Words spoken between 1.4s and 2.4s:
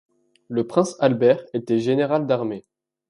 était général